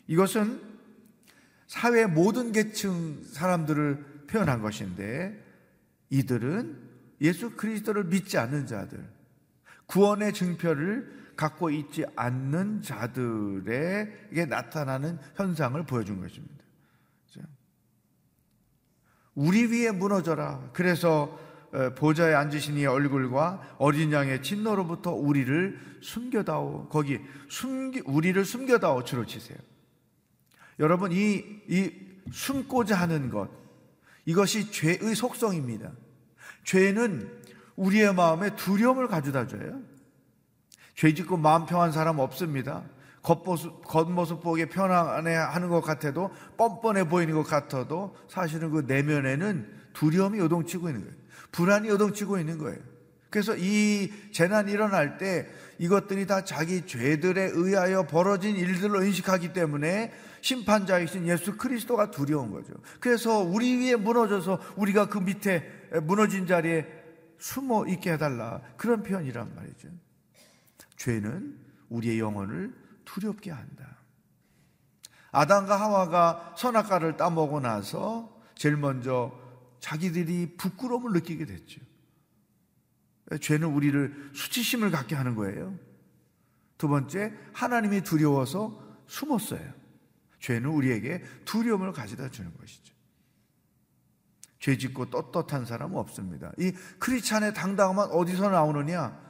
이것은 0.08 0.60
사회 1.68 2.06
모든 2.06 2.52
계층 2.52 3.24
사람들을 3.24 4.26
표현한 4.28 4.62
것인데 4.62 5.40
이들은 6.10 6.78
예수 7.22 7.52
그리스도를 7.52 8.06
믿지 8.06 8.38
않는 8.38 8.66
자들, 8.66 9.00
구원의 9.86 10.34
증표를 10.34 11.24
갖고 11.36 11.70
있지 11.70 12.06
않는 12.16 12.82
자들에게 12.82 14.46
나타나는 14.48 15.20
현상을 15.36 15.82
보여준 15.86 16.20
것입니다. 16.20 16.63
우리 19.36 19.66
위에 19.66 19.92
무너져라. 19.92 20.72
그래서 20.74 21.40
어, 21.74 21.90
보좌에 21.96 22.36
앉으신 22.36 22.78
이 22.78 22.86
얼굴과 22.86 23.78
어린 23.80 24.12
양의 24.12 24.44
진노로부터 24.44 25.12
우리를 25.12 25.80
숨겨다오. 26.02 26.88
거기 26.90 27.20
숨기, 27.50 28.02
우리를 28.06 28.46
숨겨다오 28.46 29.04
주로 29.04 29.26
치세요. 29.26 29.58
여러분, 30.80 31.12
이, 31.12 31.44
이 31.68 31.92
숨고자 32.32 32.96
하는 32.96 33.30
것, 33.32 33.50
이것이 34.26 34.72
죄의 34.72 35.16
속성입니다. 35.16 35.92
죄는 36.64 37.42
우리의 37.76 38.14
마음에 38.14 38.56
두려움을 38.56 39.08
가져다 39.08 39.48
줘요. 39.48 39.82
죄 40.96 41.14
짓고 41.14 41.38
마음 41.38 41.66
평한 41.66 41.92
사람 41.92 42.20
없습니다. 42.20 42.84
겉모습, 43.24 43.86
겉모습 43.86 44.42
보기에 44.42 44.66
편안해 44.66 45.34
하는 45.34 45.70
것 45.70 45.82
같아도 45.82 46.30
뻔뻔해 46.58 47.08
보이는 47.08 47.34
것 47.34 47.44
같아도 47.44 48.16
사실은 48.28 48.70
그 48.70 48.84
내면에는 48.86 49.68
두려움이 49.94 50.38
요동치고 50.40 50.90
있는 50.90 51.06
거예요. 51.06 51.16
불안이 51.52 51.88
요동치고 51.88 52.38
있는 52.38 52.58
거예요. 52.58 52.80
그래서 53.30 53.56
이 53.58 54.12
재난이 54.32 54.72
일어날 54.72 55.18
때 55.18 55.48
이것들이 55.80 56.28
다 56.28 56.44
자기 56.44 56.86
죄들에 56.86 57.50
의하여 57.54 58.06
벌어진 58.06 58.56
일들로 58.56 59.04
인식하기 59.04 59.54
때문에 59.54 60.12
심판자이신 60.42 61.28
예수 61.28 61.58
그리스도가 61.58 62.12
두려운 62.12 62.52
거죠. 62.52 62.74
그래서 63.00 63.40
우리 63.40 63.78
위에 63.78 63.96
무너져서 63.96 64.60
우리가 64.76 65.08
그 65.08 65.18
밑에 65.18 65.68
무너진 66.04 66.46
자리에 66.46 66.86
숨어 67.40 67.88
있게 67.88 68.14
해달라. 68.14 68.62
그런 68.78 69.02
표현이란 69.02 69.56
말이죠. 69.56 69.88
죄는 70.98 71.58
우리의 71.90 72.20
영혼을 72.20 72.83
두렵게 73.06 73.52
한다. 73.52 73.98
아담과 75.32 75.80
하와가 75.80 76.54
선악과를 76.58 77.18
따먹고 77.18 77.60
나서 77.60 78.40
제일 78.56 78.78
먼저 78.78 79.38
자기들이 79.80 80.56
부끄러움을 80.58 81.12
느끼게 81.14 81.46
됐죠. 81.46 81.82
죄는 83.42 83.68
우리를 83.70 84.32
수치심을 84.34 84.92
갖게 84.92 85.16
하는 85.16 85.36
거예요. 85.36 85.78
두 86.78 86.88
번째, 86.88 87.34
하나님이 87.54 88.02
두려워서 88.02 88.80
숨었어요. 89.08 89.74
죄는 90.40 90.70
우리에게 90.70 91.24
두려움을 91.46 91.94
가져다 91.94 92.30
주는 92.30 92.56
것이죠. 92.58 92.94
죄 94.60 94.78
짓고 94.78 95.10
떳떳한 95.10 95.66
사람은 95.66 95.98
없습니다. 95.98 96.52
이 96.58 96.72
크리스찬의 97.00 97.54
당당함은 97.54 98.06
어디서 98.12 98.50
나오느냐? 98.50 99.22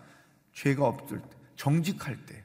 죄가 0.53 0.85
없을 0.85 1.21
때, 1.21 1.29
정직할 1.55 2.25
때, 2.25 2.42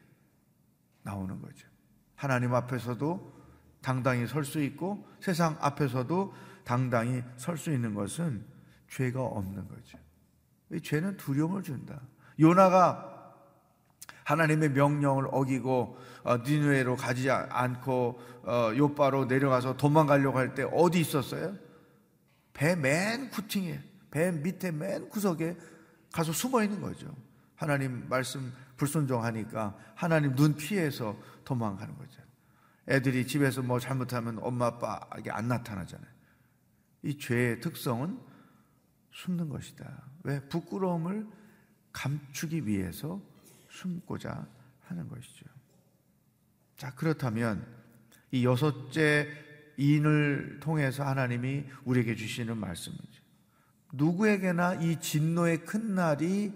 나오는 1.09 1.41
거죠. 1.41 1.67
하나님 2.15 2.55
앞에서도 2.55 3.33
당당히 3.81 4.27
설 4.27 4.45
수 4.45 4.61
있고 4.63 5.07
세상 5.21 5.57
앞에서도 5.61 6.35
당당히 6.65 7.23
설 7.37 7.57
수 7.57 7.73
있는 7.73 7.95
것은 7.95 8.45
죄가 8.91 9.23
없는 9.23 9.69
거죠. 9.69 9.99
이 10.73 10.81
죄는 10.83 11.17
두려움을 11.17 11.63
준다. 11.63 12.01
요나가 12.39 13.15
하나님의 14.25 14.71
명령을 14.73 15.29
어기고 15.31 15.97
어, 16.25 16.37
니누에로 16.39 16.97
가지 16.97 17.31
않고 17.31 18.21
어, 18.43 18.73
요바로 18.77 19.25
내려가서 19.25 19.77
도망가려고 19.79 20.37
할 20.39 20.55
때 20.55 20.65
어디 20.73 21.01
있었어요? 21.01 21.57
배 22.53 22.75
맨 22.77 23.31
구팅에 23.31 23.81
배 24.11 24.31
밑에 24.33 24.71
맨 24.73 25.09
구석에 25.09 25.57
가서 26.13 26.33
숨어 26.33 26.63
있는 26.63 26.81
거죠. 26.83 27.07
하나님 27.55 28.07
말씀 28.11 28.53
불순종하니까 28.79 29.77
하나님 29.95 30.35
눈 30.35 30.55
피해서 30.55 31.19
도망가는 31.45 31.97
거죠. 31.99 32.23
애들이 32.89 33.27
집에서 33.27 33.61
뭐 33.61 33.79
잘못하면 33.79 34.39
엄마 34.41 34.67
아빠에게 34.67 35.31
안 35.31 35.49
나타나잖아요. 35.49 36.11
이 37.03 37.19
죄의 37.19 37.61
특성은 37.61 38.19
숨는 39.13 39.51
것이다. 39.51 40.05
왜? 40.23 40.41
부끄러움을 40.49 41.27
감추기 41.93 42.67
위해서 42.67 43.21
숨고자 43.71 44.47
하는 44.85 45.09
것이죠. 45.09 45.45
자, 46.77 46.95
그렇다면 46.95 47.67
이 48.31 48.45
여섯째 48.47 49.29
인을 49.77 50.61
통해서 50.61 51.05
하나님이 51.05 51.65
우리에게 51.85 52.15
주시는 52.15 52.57
말씀이죠. 52.57 53.23
누구에게나 53.93 54.75
이 54.75 55.01
진노의 55.01 55.65
큰 55.65 55.95
날이 55.95 56.53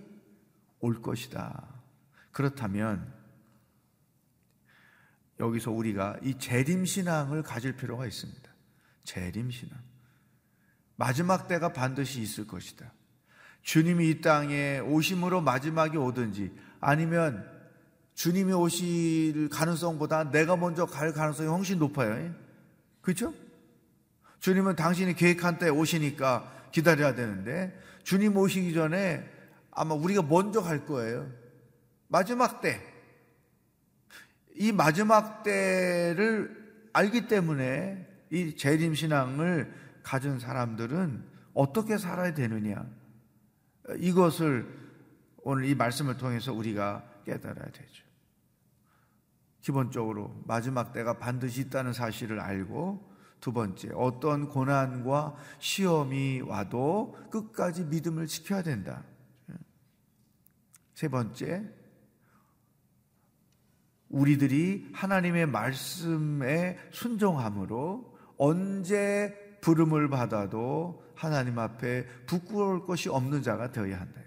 올 0.81 1.01
것이다. 1.01 1.72
그렇다면 2.33 3.13
여기서 5.39 5.71
우리가 5.71 6.19
이 6.23 6.39
재림 6.39 6.85
신앙을 6.85 7.43
가질 7.43 7.77
필요가 7.77 8.07
있습니다. 8.07 8.51
재림 9.05 9.51
신앙. 9.51 9.79
마지막 10.97 11.49
때가 11.49 11.73
반드시 11.73 12.21
있을 12.21 12.47
것이다. 12.47 12.93
주님이 13.63 14.11
이 14.11 14.21
땅에 14.21 14.79
오심으로 14.81 15.41
마지막이 15.41 15.97
오든지 15.97 16.53
아니면 16.81 17.49
주님이 18.15 18.53
오실 18.53 19.49
가능성보다 19.49 20.31
내가 20.31 20.57
먼저 20.57 20.87
갈 20.87 21.13
가능성이 21.13 21.49
훨씬 21.49 21.79
높아요. 21.79 22.35
그렇죠? 23.01 23.35
주님은 24.41 24.77
당신이 24.77 25.15
계획한 25.15 25.59
때 25.59 25.69
오시니까 25.69 26.69
기다려야 26.73 27.15
되는데 27.15 27.79
주님 28.03 28.37
오시기 28.37 28.75
전에 28.75 29.29
아마 29.71 29.95
우리가 29.95 30.23
먼저 30.23 30.63
갈 30.63 30.85
거예요. 30.85 31.42
마지막 32.13 32.61
때. 32.61 32.79
이 34.55 34.71
마지막 34.71 35.43
때를 35.43 36.91
알기 36.93 37.27
때문에 37.27 38.07
이 38.31 38.55
재림 38.55 38.95
신앙을 38.95 39.73
가진 40.03 40.39
사람들은 40.39 41.25
어떻게 41.55 41.97
살아야 41.97 42.35
되느냐. 42.35 42.87
이것을 43.97 44.69
오늘 45.39 45.65
이 45.65 45.75
말씀을 45.75 46.19
통해서 46.19 46.53
우리가 46.53 47.03
깨달아야 47.25 47.71
되죠. 47.73 48.05
기본적으로 49.63 50.39
마지막 50.47 50.93
때가 50.93 51.19
반드시 51.19 51.63
있다는 51.63 51.95
사실을 51.95 52.41
알고 52.41 53.11
두 53.41 53.55
번째, 53.55 53.89
어떤 53.95 54.51
고난과 54.51 55.35
시험이 55.61 56.43
와도 56.43 57.17
끝까지 57.31 57.85
믿음을 57.85 58.27
지켜야 58.27 58.63
된다. 58.63 59.03
세 60.95 61.09
번째, 61.09 61.82
우리들이 64.13 64.91
하나님의 64.93 65.47
말씀에 65.47 66.79
순종함으로 66.93 68.17
언제 68.39 69.59
부름을 69.61 70.09
받아도 70.09 71.03
하나님 71.15 71.59
앞에 71.59 72.07
부끄러울 72.27 72.87
것이 72.87 73.09
없는 73.09 73.43
자가 73.43 73.73
되어야 73.73 74.01
한다. 74.01 74.21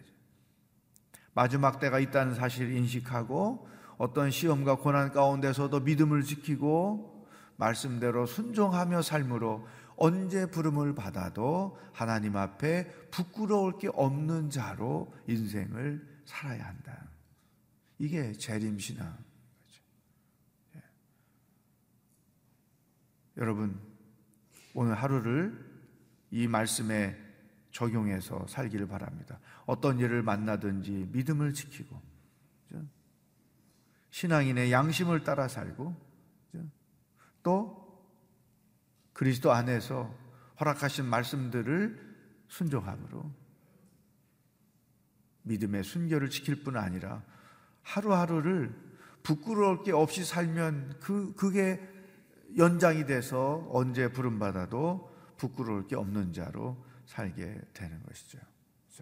마지막 1.33 1.79
때가 1.79 1.99
있다는 1.99 2.35
사실을 2.35 2.71
인식하고 2.71 3.67
어떤 3.97 4.31
시험과 4.31 4.77
고난 4.77 5.11
가운데서도 5.11 5.81
믿음을 5.81 6.23
지키고 6.23 7.27
말씀대로 7.57 8.25
순종하며 8.25 9.01
삶으로 9.01 9.67
언제 9.97 10.45
부름을 10.45 10.95
받아도 10.95 11.77
하나님 11.93 12.35
앞에 12.35 12.89
부끄러울 13.11 13.77
게 13.77 13.89
없는 13.93 14.49
자로 14.49 15.13
인생을 15.27 16.05
살아야 16.25 16.67
한다. 16.67 17.07
이게 17.97 18.33
재림신앙. 18.33 19.17
예. 20.75 20.81
여러분, 23.37 23.79
오늘 24.73 24.95
하루를 24.95 25.57
이 26.31 26.47
말씀에 26.47 27.17
적용해서 27.71 28.47
살기를 28.47 28.87
바랍니다. 28.87 29.39
어떤 29.65 29.99
일을 29.99 30.23
만나든지 30.23 31.09
믿음을 31.11 31.53
지키고, 31.53 32.01
신앙인의 34.11 34.71
양심을 34.71 35.23
따라 35.23 35.47
살고, 35.47 35.95
또 37.43 37.85
그리스도 39.13 39.51
안에서 39.51 40.13
허락하신 40.59 41.05
말씀들을 41.05 42.15
순종함으로 42.47 43.31
믿음의 45.43 45.83
순결을 45.83 46.29
지킬 46.29 46.63
뿐 46.63 46.75
아니라 46.75 47.23
하루하루를 47.83 48.73
부끄러울 49.21 49.83
게 49.83 49.91
없이 49.91 50.23
살면 50.23 50.99
그, 50.99 51.33
그게 51.35 51.94
연장이 52.57 53.05
돼서 53.05 53.67
언제 53.71 54.11
부름받아도 54.11 55.11
부끄러울 55.37 55.87
게 55.87 55.95
없는 55.95 56.33
자로 56.33 56.77
살게 57.05 57.61
되는 57.73 58.03
것이죠. 58.03 58.39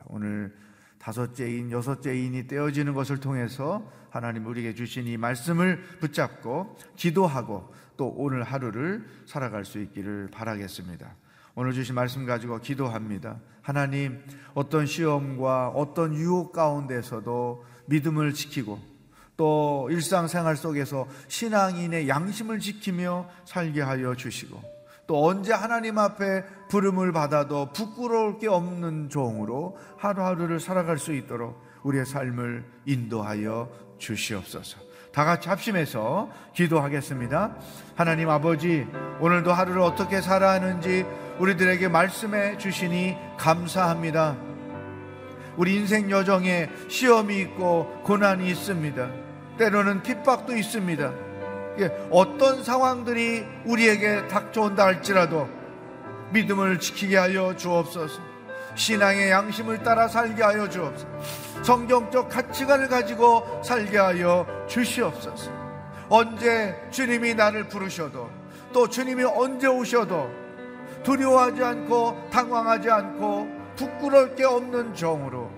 오늘 0.08 0.56
다섯째인, 0.98 1.72
여섯째인이 1.72 2.48
떼어지는 2.48 2.94
것을 2.94 3.20
통해서 3.20 3.92
하나님 4.10 4.46
우리에게 4.46 4.74
주신 4.74 5.06
이 5.06 5.18
말씀을 5.18 5.82
붙잡고 6.00 6.78
기도하고 6.96 7.74
또 7.98 8.08
오늘 8.16 8.44
하루를 8.44 9.06
살아갈 9.26 9.66
수 9.66 9.80
있기를 9.80 10.30
바라겠습니다. 10.32 11.16
오늘 11.56 11.74
주신 11.74 11.94
말씀 11.94 12.26
가지고 12.26 12.60
기도합니다. 12.60 13.40
하나님, 13.62 14.24
어떤 14.54 14.86
시험과 14.86 15.70
어떤 15.70 16.16
유혹 16.16 16.52
가운데서도 16.52 17.66
믿음을 17.86 18.34
지키고 18.34 18.93
또 19.44 19.90
일상생활 19.92 20.56
속에서 20.56 21.06
신앙인의 21.28 22.08
양심을 22.08 22.60
지키며 22.60 23.28
살게 23.44 23.82
하여 23.82 24.16
주시고 24.16 24.58
또 25.06 25.28
언제 25.28 25.52
하나님 25.52 25.98
앞에 25.98 26.46
부름을 26.70 27.12
받아도 27.12 27.74
부끄러울 27.74 28.40
게 28.40 28.48
없는 28.48 29.10
종으로 29.10 29.78
하루하루를 29.98 30.62
살아갈 30.62 30.98
수 30.98 31.12
있도록 31.12 31.62
우리의 31.84 32.06
삶을 32.06 32.64
인도하여 32.86 33.70
주시옵소서. 33.98 34.80
다 35.12 35.26
같이 35.26 35.50
합심해서 35.50 36.30
기도하겠습니다. 36.54 37.58
하나님 37.98 38.30
아버지, 38.30 38.88
오늘도 39.20 39.52
하루를 39.52 39.82
어떻게 39.82 40.22
살아야 40.22 40.54
하는지 40.54 41.06
우리들에게 41.40 41.90
말씀해 41.90 42.60
주시니 42.60 43.18
감사합니다. 43.38 44.38
우리 45.58 45.76
인생 45.76 46.10
여정에 46.10 46.70
시험이 46.88 47.42
있고 47.42 48.02
고난이 48.06 48.50
있습니다. 48.50 49.23
때로는 49.58 50.04
핍박도 50.04 50.56
있습니다. 50.56 51.12
어떤 52.12 52.64
상황들이 52.64 53.46
우리에게 53.66 54.28
닥쳐온다 54.28 54.86
할지라도 54.86 55.50
믿음을 56.32 56.80
지키게 56.80 57.18
하여 57.18 57.56
주옵소서. 57.56 58.22
신앙의 58.76 59.30
양심을 59.30 59.84
따라 59.84 60.08
살게 60.08 60.42
하여 60.42 60.68
주옵소서. 60.68 61.08
성경적 61.64 62.30
가치관을 62.30 62.88
가지고 62.88 63.62
살게 63.64 63.98
하여 63.98 64.46
주시옵소서. 64.68 65.52
언제 66.10 66.76
주님이 66.92 67.36
나를 67.36 67.68
부르셔도 67.68 68.30
또 68.72 68.88
주님이 68.88 69.24
언제 69.24 69.68
오셔도 69.68 70.30
두려워하지 71.04 71.64
않고 71.64 72.30
당황하지 72.32 72.90
않고 72.90 73.48
부끄러울 73.76 74.36
게 74.36 74.44
없는 74.44 74.96
정으로 74.96 75.50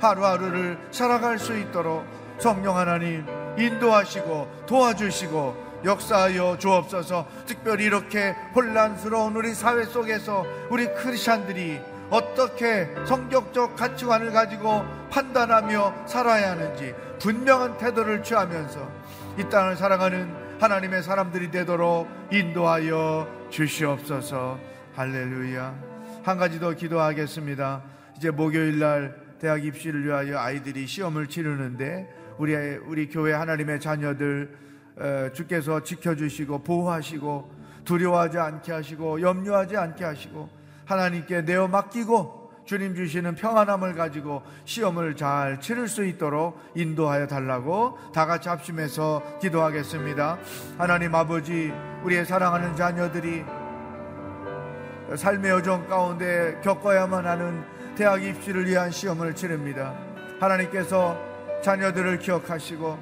하루하루를 0.00 0.78
살아갈 0.90 1.38
수 1.38 1.56
있도록 1.56 2.04
성령 2.38 2.76
하나님 2.76 3.24
인도하시고 3.58 4.64
도와주시고 4.66 5.70
역사하여 5.84 6.58
주옵소서. 6.58 7.26
특별히 7.46 7.84
이렇게 7.84 8.34
혼란스러운 8.54 9.34
우리 9.34 9.54
사회 9.54 9.84
속에서 9.84 10.44
우리 10.70 10.92
크리스찬들이 10.94 11.80
어떻게 12.10 12.88
성격적 13.06 13.76
가치관을 13.76 14.32
가지고 14.32 14.84
판단하며 15.10 16.06
살아야 16.06 16.50
하는지 16.50 16.94
분명한 17.20 17.78
태도를 17.78 18.22
취하면서 18.22 18.88
이 19.38 19.48
땅을 19.48 19.76
살아가는 19.76 20.28
하나님의 20.60 21.02
사람들이 21.02 21.50
되도록 21.50 22.08
인도하여 22.30 23.26
주시옵소서. 23.50 24.58
할렐루야. 24.94 25.74
한 26.22 26.36
가지 26.36 26.60
더 26.60 26.72
기도하겠습니다. 26.72 27.82
이제 28.16 28.30
목요일 28.30 28.78
날 28.78 29.16
대학 29.40 29.64
입시를 29.64 30.04
위하여 30.04 30.38
아이들이 30.38 30.86
시험을 30.86 31.28
치르는데 31.28 32.19
우리 32.40 32.56
우리 32.86 33.06
교회 33.06 33.34
하나님의 33.34 33.80
자녀들 33.80 34.56
주께서 35.34 35.82
지켜주시고 35.82 36.62
보호하시고 36.62 37.52
두려워하지 37.84 38.38
않게 38.38 38.72
하시고 38.72 39.20
염려하지 39.20 39.76
않게 39.76 40.02
하시고 40.02 40.48
하나님께 40.86 41.42
내어 41.42 41.68
맡기고 41.68 42.40
주님 42.64 42.94
주시는 42.94 43.34
평안함을 43.34 43.94
가지고 43.94 44.42
시험을 44.64 45.16
잘 45.16 45.60
치를 45.60 45.86
수 45.86 46.02
있도록 46.06 46.58
인도하여 46.74 47.26
달라고 47.26 47.98
다 48.14 48.24
같이 48.24 48.48
합심해서 48.48 49.22
기도하겠습니다. 49.42 50.38
하나님 50.78 51.14
아버지, 51.14 51.70
우리의 52.04 52.24
사랑하는 52.24 52.74
자녀들이 52.74 53.44
삶의 55.14 55.50
여정 55.50 55.88
가운데 55.88 56.58
겪어야만 56.62 57.26
하는 57.26 57.62
대학 57.96 58.24
입시를 58.24 58.66
위한 58.66 58.90
시험을 58.90 59.34
치릅니다. 59.34 59.92
하나님께서 60.38 61.29
자녀들을 61.62 62.18
기억하시고 62.18 62.98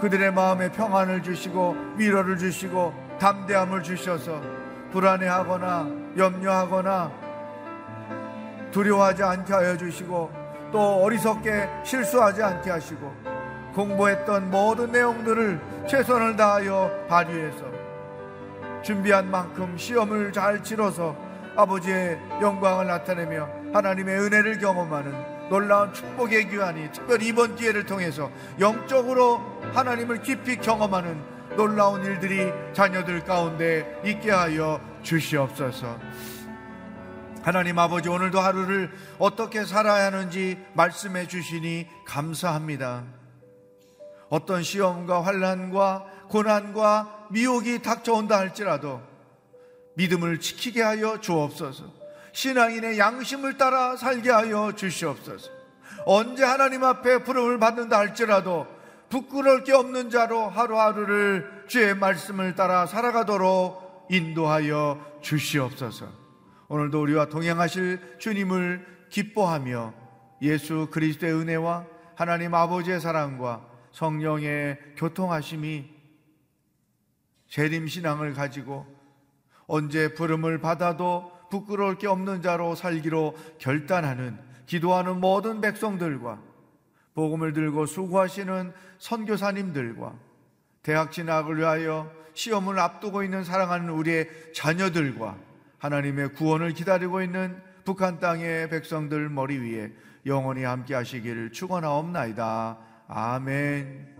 그들의 0.00 0.32
마음에 0.32 0.70
평안을 0.72 1.22
주시고 1.22 1.76
위로를 1.96 2.38
주시고 2.38 2.94
담대함을 3.18 3.82
주셔서 3.82 4.40
불안해하거나 4.92 5.88
염려하거나 6.16 7.12
두려워하지 8.70 9.22
않게 9.22 9.52
하여 9.52 9.76
주시고 9.76 10.30
또 10.72 11.02
어리석게 11.02 11.68
실수하지 11.84 12.42
않게 12.42 12.70
하시고 12.70 13.12
공부했던 13.74 14.50
모든 14.50 14.90
내용들을 14.90 15.86
최선을 15.88 16.36
다하여 16.36 16.90
발휘해서 17.08 17.64
준비한 18.82 19.30
만큼 19.30 19.76
시험을 19.76 20.32
잘 20.32 20.62
치러서 20.62 21.14
아버지의 21.56 22.18
영광을 22.40 22.86
나타내며 22.86 23.48
하나님의 23.72 24.18
은혜를 24.18 24.58
경험하는 24.58 25.39
놀라운 25.50 25.92
축복의 25.92 26.48
귀환이 26.48 26.90
특별히 26.92 27.26
이번 27.26 27.56
기회를 27.56 27.84
통해서 27.84 28.30
영적으로 28.60 29.38
하나님을 29.74 30.22
깊이 30.22 30.56
경험하는 30.56 31.20
놀라운 31.56 32.04
일들이 32.04 32.52
자녀들 32.72 33.24
가운데 33.24 34.00
있게 34.04 34.30
하여 34.30 34.80
주시옵소서. 35.02 35.98
하나님 37.42 37.78
아버지 37.78 38.08
오늘도 38.08 38.38
하루를 38.38 38.90
어떻게 39.18 39.64
살아야 39.64 40.06
하는지 40.06 40.56
말씀해 40.74 41.26
주시니 41.26 41.88
감사합니다. 42.04 43.02
어떤 44.28 44.62
시험과 44.62 45.24
환란과 45.24 46.06
고난과 46.28 47.26
미혹이 47.30 47.82
닥쳐온다 47.82 48.38
할지라도 48.38 49.02
믿음을 49.94 50.38
지키게 50.38 50.80
하여 50.80 51.18
주옵소서. 51.20 51.99
신앙인의 52.32 52.98
양심을 52.98 53.56
따라 53.56 53.96
살게 53.96 54.30
하여 54.30 54.72
주시옵소서. 54.72 55.50
언제 56.06 56.44
하나님 56.44 56.84
앞에 56.84 57.24
부름을 57.24 57.58
받는다 57.58 57.98
할지라도 57.98 58.66
부끄러울 59.08 59.64
게 59.64 59.72
없는 59.72 60.10
자로 60.10 60.48
하루하루를 60.48 61.64
주의 61.66 61.94
말씀을 61.94 62.54
따라 62.54 62.86
살아가도록 62.86 64.06
인도하여 64.08 65.18
주시옵소서. 65.20 66.08
오늘도 66.68 67.02
우리와 67.02 67.26
동행하실 67.26 68.18
주님을 68.18 69.06
기뻐하며 69.10 69.92
예수 70.42 70.88
그리스도의 70.90 71.32
은혜와 71.34 71.86
하나님 72.14 72.54
아버지의 72.54 73.00
사랑과 73.00 73.66
성령의 73.92 74.78
교통하심이 74.96 75.90
재림 77.48 77.88
신앙을 77.88 78.34
가지고 78.34 78.86
언제 79.66 80.14
부름을 80.14 80.60
받아도 80.60 81.32
부끄러울 81.50 81.98
게 81.98 82.06
없는 82.06 82.42
자로 82.42 82.74
살기로 82.74 83.36
결단하는 83.58 84.38
기도하는 84.66 85.20
모든 85.20 85.60
백성들과 85.60 86.40
복음을 87.14 87.52
들고 87.52 87.86
수고하시는 87.86 88.72
선교사님들과 88.98 90.14
대학 90.82 91.12
진학을 91.12 91.58
위하여 91.58 92.10
시험을 92.34 92.78
앞두고 92.78 93.22
있는 93.22 93.44
사랑하는 93.44 93.90
우리의 93.90 94.28
자녀들과 94.54 95.36
하나님의 95.78 96.34
구원을 96.34 96.72
기다리고 96.72 97.22
있는 97.22 97.60
북한 97.84 98.20
땅의 98.20 98.70
백성들 98.70 99.28
머리 99.28 99.58
위에 99.58 99.92
영원히 100.26 100.64
함께 100.64 100.94
하시기를 100.94 101.52
축원하옵나이다. 101.52 102.78
아멘. 103.08 104.19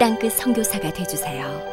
땅끝 0.00 0.32
성교사가 0.32 0.90
되주세요 0.94 1.69